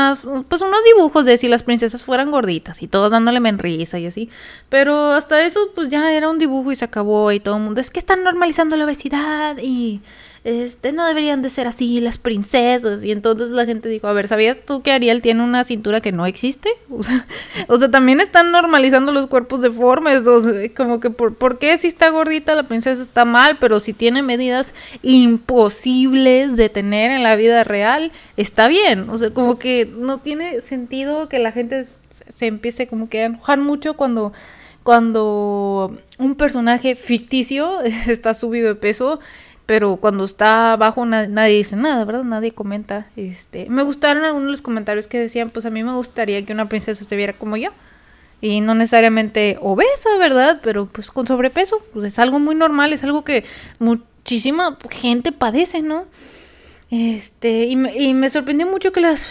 pues 0.46 0.60
unos 0.60 0.84
dibujos 0.84 1.24
de 1.24 1.38
si 1.38 1.48
las 1.48 1.62
princesas 1.62 2.04
fueran 2.04 2.30
gorditas 2.30 2.82
y 2.82 2.86
todos 2.86 3.10
dándole 3.10 3.40
menrisa 3.40 3.98
y 3.98 4.06
así. 4.06 4.28
Pero 4.68 5.12
hasta 5.12 5.42
eso, 5.46 5.58
pues 5.74 5.88
ya 5.88 6.12
era 6.12 6.28
un 6.28 6.38
dibujo 6.38 6.70
y 6.70 6.76
se 6.76 6.84
acabó 6.84 7.32
y 7.32 7.40
todo 7.40 7.56
el 7.56 7.62
mundo, 7.62 7.80
es 7.80 7.90
que 7.90 7.98
están 7.98 8.24
normalizando 8.24 8.76
la 8.76 8.84
obesidad 8.84 9.56
y 9.62 10.02
este, 10.44 10.92
no 10.92 11.06
deberían 11.06 11.40
de 11.40 11.48
ser 11.48 11.66
así 11.66 12.00
las 12.00 12.18
princesas. 12.18 13.02
Y 13.02 13.10
entonces 13.10 13.48
la 13.48 13.64
gente 13.64 13.88
dijo, 13.88 14.06
a 14.08 14.12
ver, 14.12 14.28
¿sabías 14.28 14.58
tú 14.64 14.82
que 14.82 14.92
Ariel 14.92 15.22
tiene 15.22 15.42
una 15.42 15.64
cintura 15.64 16.02
que 16.02 16.12
no 16.12 16.26
existe? 16.26 16.68
O 17.66 17.78
sea, 17.78 17.90
también 17.90 18.20
están 18.20 18.52
normalizando 18.52 19.10
los 19.10 19.26
cuerpos 19.26 19.62
deformes. 19.62 20.26
O 20.26 20.40
sea, 20.40 20.52
como 20.76 21.00
que, 21.00 21.08
por, 21.08 21.34
¿por 21.34 21.58
qué 21.58 21.76
si 21.78 21.86
está 21.86 22.10
gordita 22.10 22.54
la 22.54 22.64
princesa 22.64 23.00
está 23.00 23.24
mal? 23.24 23.56
Pero 23.58 23.80
si 23.80 23.94
tiene 23.94 24.22
medidas 24.22 24.74
imposibles 25.02 26.56
de 26.56 26.68
tener 26.68 27.10
en 27.10 27.22
la 27.22 27.36
vida 27.36 27.64
real, 27.64 28.12
está 28.36 28.68
bien. 28.68 29.08
O 29.08 29.16
sea, 29.16 29.30
como 29.30 29.58
que 29.58 29.90
no 29.96 30.18
tiene 30.18 30.60
sentido 30.60 31.28
que 31.28 31.38
la 31.38 31.52
gente 31.52 31.84
se 31.84 32.46
empiece 32.46 32.86
como 32.86 33.08
que 33.08 33.22
a 33.22 33.24
enojar 33.26 33.58
mucho 33.58 33.94
cuando 33.94 34.32
cuando 34.82 35.96
un 36.18 36.34
personaje 36.34 36.94
ficticio 36.94 37.80
está 38.06 38.34
subido 38.34 38.68
de 38.68 38.74
peso 38.76 39.18
pero 39.66 39.96
cuando 39.96 40.24
está 40.24 40.72
abajo 40.72 41.06
nadie 41.06 41.56
dice 41.56 41.76
nada, 41.76 42.04
¿verdad? 42.04 42.24
Nadie 42.24 42.52
comenta. 42.52 43.06
Este, 43.16 43.66
me 43.70 43.82
gustaron 43.82 44.24
algunos 44.24 44.46
de 44.46 44.50
los 44.50 44.62
comentarios 44.62 45.06
que 45.06 45.18
decían, 45.18 45.50
pues 45.50 45.64
a 45.64 45.70
mí 45.70 45.82
me 45.82 45.94
gustaría 45.94 46.44
que 46.44 46.52
una 46.52 46.68
princesa 46.68 47.04
se 47.04 47.16
viera 47.16 47.32
como 47.32 47.56
yo. 47.56 47.70
Y 48.40 48.60
no 48.60 48.74
necesariamente 48.74 49.56
obesa, 49.62 50.18
¿verdad? 50.18 50.60
Pero 50.62 50.84
pues 50.86 51.10
con 51.10 51.26
sobrepeso, 51.26 51.82
pues 51.94 52.04
es 52.04 52.18
algo 52.18 52.38
muy 52.38 52.54
normal, 52.54 52.92
es 52.92 53.02
algo 53.04 53.24
que 53.24 53.44
muchísima 53.78 54.76
gente 54.90 55.32
padece, 55.32 55.80
¿no? 55.80 56.04
Este, 56.90 57.64
y 57.64 57.76
me, 57.76 57.96
y 57.96 58.12
me 58.12 58.28
sorprendió 58.28 58.66
mucho 58.66 58.92
que 58.92 59.00
las 59.00 59.28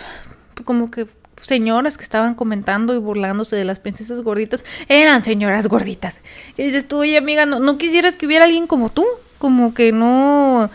como 0.66 0.90
que 0.90 1.06
señoras 1.42 1.98
que 1.98 2.04
estaban 2.04 2.34
comentando 2.36 2.96
y 2.96 2.98
burlándose 2.98 3.56
de 3.56 3.66
las 3.66 3.80
princesas 3.80 4.22
gorditas 4.22 4.64
eran 4.88 5.24
señoras 5.24 5.68
gorditas. 5.68 6.22
Y 6.58 6.64
dices 6.64 6.88
tú, 6.88 6.98
oye 6.98 7.18
amiga, 7.18 7.46
no, 7.46 7.60
no 7.60 7.78
quisieras 7.78 8.18
que 8.18 8.26
hubiera 8.26 8.46
alguien 8.46 8.66
como 8.66 8.90
tú 8.90 9.06
como 9.44 9.74
que 9.74 9.92
no, 9.92 10.72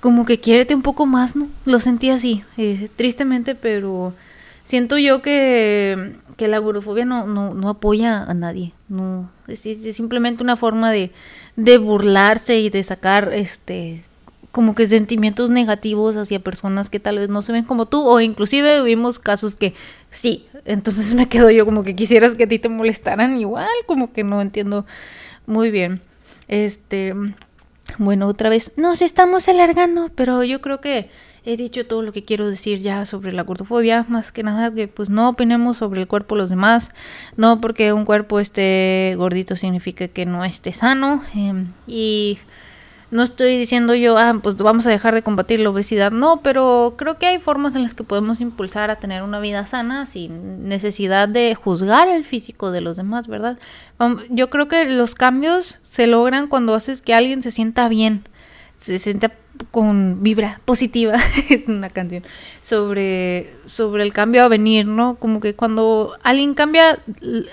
como 0.00 0.26
que 0.26 0.38
quiérete 0.38 0.74
un 0.74 0.82
poco 0.82 1.06
más, 1.06 1.36
¿no? 1.36 1.48
Lo 1.64 1.78
sentí 1.78 2.10
así, 2.10 2.44
eh, 2.58 2.90
tristemente, 2.94 3.54
pero 3.54 4.12
siento 4.62 4.98
yo 4.98 5.22
que, 5.22 6.16
que 6.36 6.46
la 6.46 6.58
agorofobia 6.58 7.06
no, 7.06 7.26
no, 7.26 7.54
no 7.54 7.70
apoya 7.70 8.22
a 8.22 8.34
nadie, 8.34 8.74
no, 8.90 9.30
es, 9.48 9.64
es, 9.64 9.96
simplemente 9.96 10.42
una 10.42 10.58
forma 10.58 10.92
de, 10.92 11.12
de 11.56 11.78
burlarse 11.78 12.60
y 12.60 12.68
de 12.68 12.82
sacar 12.82 13.32
este 13.32 14.02
como 14.52 14.74
que 14.74 14.86
sentimientos 14.86 15.48
negativos 15.48 16.16
hacia 16.16 16.40
personas 16.40 16.90
que 16.90 17.00
tal 17.00 17.16
vez 17.16 17.30
no 17.30 17.40
se 17.40 17.52
ven 17.52 17.64
como 17.64 17.86
tú 17.86 18.06
o 18.06 18.20
inclusive 18.20 18.82
vimos 18.82 19.18
casos 19.18 19.56
que 19.56 19.72
sí, 20.10 20.46
entonces 20.66 21.14
me 21.14 21.26
quedo 21.26 21.50
yo 21.50 21.64
como 21.64 21.84
que 21.84 21.96
quisieras 21.96 22.34
que 22.34 22.44
a 22.44 22.48
ti 22.48 22.58
te 22.58 22.68
molestaran 22.68 23.40
igual, 23.40 23.70
como 23.86 24.12
que 24.12 24.24
no 24.24 24.42
entiendo 24.42 24.84
muy 25.46 25.70
bien. 25.70 26.02
Este, 26.48 27.14
bueno, 27.98 28.26
otra 28.26 28.48
vez 28.48 28.72
nos 28.76 29.02
estamos 29.02 29.48
alargando, 29.48 30.10
pero 30.14 30.44
yo 30.44 30.60
creo 30.60 30.80
que 30.80 31.10
he 31.44 31.56
dicho 31.56 31.86
todo 31.86 32.02
lo 32.02 32.12
que 32.12 32.24
quiero 32.24 32.48
decir 32.48 32.78
ya 32.78 33.06
sobre 33.06 33.32
la 33.32 33.42
gordofobia, 33.42 34.04
más 34.08 34.32
que 34.32 34.42
nada 34.42 34.72
que 34.72 34.88
pues 34.88 35.08
no 35.08 35.28
opinemos 35.28 35.78
sobre 35.78 36.00
el 36.00 36.06
cuerpo 36.06 36.34
de 36.34 36.42
los 36.42 36.50
demás, 36.50 36.90
no 37.36 37.60
porque 37.60 37.92
un 37.92 38.04
cuerpo 38.04 38.40
esté 38.40 39.14
gordito 39.16 39.56
significa 39.56 40.08
que 40.08 40.26
no 40.26 40.44
esté 40.44 40.72
sano 40.72 41.22
eh, 41.34 41.66
y 41.86 42.38
no 43.10 43.22
estoy 43.22 43.56
diciendo 43.58 43.94
yo, 43.94 44.16
ah, 44.18 44.38
pues 44.40 44.56
vamos 44.56 44.86
a 44.86 44.90
dejar 44.90 45.14
de 45.14 45.22
combatir 45.22 45.60
la 45.60 45.70
obesidad, 45.70 46.12
no, 46.12 46.42
pero 46.42 46.94
creo 46.96 47.18
que 47.18 47.26
hay 47.26 47.38
formas 47.38 47.74
en 47.74 47.82
las 47.82 47.94
que 47.94 48.04
podemos 48.04 48.40
impulsar 48.40 48.90
a 48.90 48.96
tener 48.96 49.22
una 49.22 49.40
vida 49.40 49.66
sana 49.66 50.06
sin 50.06 50.68
necesidad 50.68 51.28
de 51.28 51.54
juzgar 51.54 52.08
el 52.08 52.24
físico 52.24 52.70
de 52.70 52.80
los 52.80 52.96
demás, 52.96 53.26
¿verdad? 53.26 53.58
Yo 54.28 54.48
creo 54.48 54.68
que 54.68 54.84
los 54.84 55.14
cambios 55.14 55.80
se 55.82 56.06
logran 56.06 56.46
cuando 56.46 56.74
haces 56.74 57.02
que 57.02 57.14
alguien 57.14 57.42
se 57.42 57.50
sienta 57.50 57.88
bien, 57.88 58.22
se 58.76 58.98
sienta 58.98 59.32
con 59.70 60.22
vibra 60.22 60.60
positiva, 60.64 61.16
es 61.50 61.68
una 61.68 61.90
canción, 61.90 62.22
sobre, 62.60 63.52
sobre 63.66 64.04
el 64.04 64.12
cambio 64.12 64.42
a 64.42 64.48
venir, 64.48 64.86
¿no? 64.86 65.16
Como 65.16 65.40
que 65.40 65.54
cuando 65.54 66.16
alguien 66.22 66.54
cambia, 66.54 66.98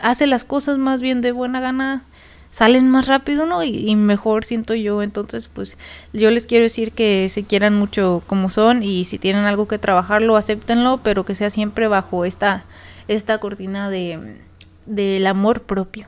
hace 0.02 0.28
las 0.28 0.44
cosas 0.44 0.78
más 0.78 1.02
bien 1.02 1.22
de 1.22 1.32
buena 1.32 1.60
gana, 1.60 2.06
salen 2.52 2.90
más 2.90 3.08
rápido, 3.08 3.46
¿no? 3.46 3.64
Y, 3.64 3.96
mejor 3.96 4.46
siento 4.46 4.74
yo. 4.74 5.02
Entonces, 5.02 5.48
pues 5.48 5.78
yo 6.14 6.32
les 6.32 6.46
quiero 6.46 6.64
decir 6.64 6.92
que 6.92 7.28
se 7.30 7.44
quieran 7.44 7.76
mucho 7.76 8.24
como 8.28 8.50
son 8.50 8.84
y 8.84 9.06
si 9.06 9.20
tienen 9.20 9.46
algo 9.46 9.68
que 9.68 9.78
trabajarlo, 9.78 10.36
acéptenlo, 10.36 11.02
pero 11.04 11.26
que 11.26 11.36
sea 11.36 11.50
siempre 11.50 11.88
bajo 11.88 12.26
esta, 12.26 12.66
esta 13.08 13.40
cortina 13.40 13.90
de, 13.90 14.38
del 14.86 15.28
amor 15.28 15.64
propio. 15.64 16.08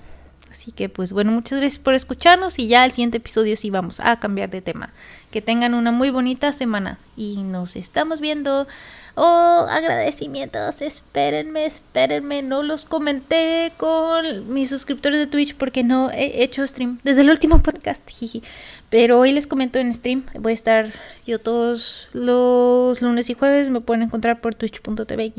Así 0.49 0.71
que 0.71 0.89
pues 0.89 1.13
bueno, 1.13 1.31
muchas 1.31 1.59
gracias 1.59 1.79
por 1.79 1.93
escucharnos 1.93 2.57
y 2.57 2.67
ya 2.67 2.83
el 2.83 2.91
siguiente 2.91 3.17
episodio 3.17 3.55
sí 3.55 3.69
vamos 3.69 3.99
a 3.99 4.19
cambiar 4.19 4.49
de 4.49 4.61
tema. 4.61 4.91
Que 5.31 5.41
tengan 5.41 5.75
una 5.75 5.91
muy 5.91 6.09
bonita 6.09 6.51
semana 6.53 6.97
y 7.15 7.43
nos 7.43 7.75
estamos 7.75 8.19
viendo. 8.19 8.67
Oh, 9.21 9.65
agradecimientos, 9.69 10.81
espérenme, 10.81 11.65
espérenme, 11.65 12.41
no 12.41 12.63
los 12.63 12.85
comenté 12.85 13.73
con 13.75 14.53
mis 14.53 14.69
suscriptores 14.69 15.19
de 15.19 15.27
Twitch 15.27 15.57
porque 15.57 15.83
no 15.83 16.09
he 16.09 16.41
hecho 16.41 16.65
stream 16.65 17.01
desde 17.03 17.19
el 17.19 17.29
último 17.29 17.61
podcast, 17.61 18.01
Pero 18.89 19.19
hoy 19.19 19.33
les 19.33 19.45
comento 19.45 19.77
en 19.77 19.93
stream, 19.93 20.25
voy 20.39 20.53
a 20.53 20.55
estar 20.55 20.93
yo 21.27 21.37
todos 21.37 22.07
los 22.13 23.01
lunes 23.01 23.29
y 23.29 23.33
jueves, 23.33 23.69
me 23.69 23.81
pueden 23.81 24.03
encontrar 24.03 24.39
por 24.39 24.55
twitch.tv 24.55 25.33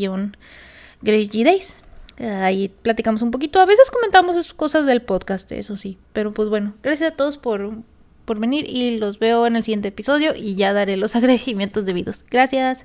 Days. 1.00 1.76
Ahí 2.18 2.70
platicamos 2.82 3.22
un 3.22 3.30
poquito. 3.30 3.60
A 3.60 3.64
veces 3.64 3.90
comentamos 3.90 4.52
cosas 4.52 4.84
del 4.84 5.00
podcast, 5.00 5.50
eso 5.52 5.76
sí. 5.76 5.96
Pero 6.12 6.32
pues 6.34 6.50
bueno, 6.50 6.74
gracias 6.82 7.12
a 7.12 7.16
todos 7.16 7.38
por, 7.38 7.72
por 8.26 8.38
venir 8.38 8.68
y 8.68 8.98
los 8.98 9.18
veo 9.18 9.46
en 9.46 9.56
el 9.56 9.64
siguiente 9.64 9.88
episodio 9.88 10.34
y 10.36 10.54
ya 10.54 10.74
daré 10.74 10.98
los 10.98 11.16
agradecimientos 11.16 11.86
debidos. 11.86 12.26
Gracias. 12.30 12.82